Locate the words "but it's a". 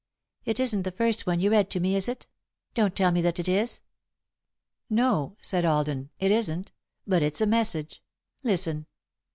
7.05-7.45